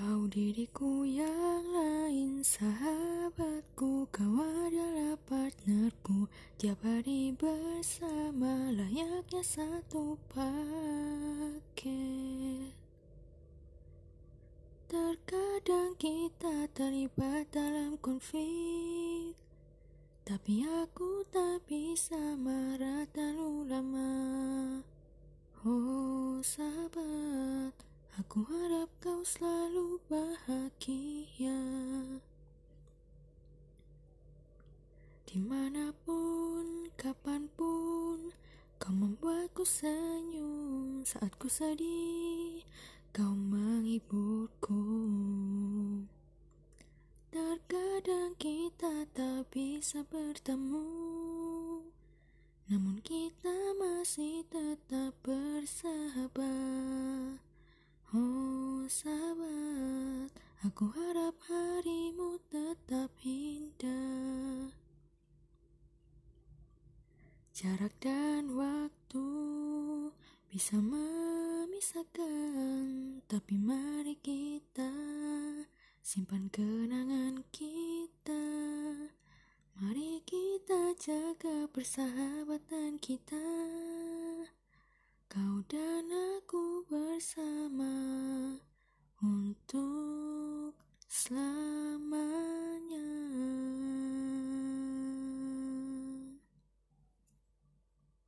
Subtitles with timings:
[0.00, 6.24] Kau diriku yang lain Sahabatku Kau adalah partnerku.
[6.56, 11.52] Tiap hari bersama Layaknya satu paket.
[14.88, 19.36] Terkadang kita terlibat dalam konflik
[20.24, 24.16] Tapi aku tak bisa marah terlalu lama.
[25.60, 27.29] Oh sahabat
[28.30, 31.58] Aku harap kau selalu bahagia.
[35.26, 38.30] Di mana pun, kapan pun
[38.78, 42.62] Kau membuatku senyum Saat ku sedih
[43.10, 44.78] Kau menghiburku.
[47.34, 50.86] Terkadang kita tak bisa bertemu
[52.70, 56.59] Namun kita masih tetap bersahabat
[58.90, 60.34] sahabat,
[60.66, 64.74] aku harap harimu tetap indah.
[67.54, 69.28] Jarak dan waktu
[70.50, 72.18] bisa memisahkan
[73.30, 74.90] Tapi mari kita
[76.02, 78.42] simpan kenangan kita.
[79.78, 83.46] Mari kita jaga persahabatan kita.
[85.30, 86.10] Kau dan
[91.12, 91.49] Slow.